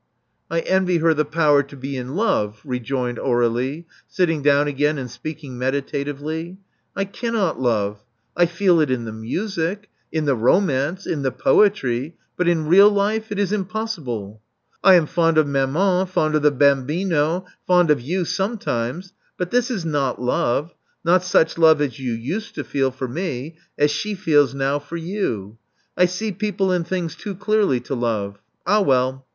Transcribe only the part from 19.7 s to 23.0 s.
not love— not such love as you used to feel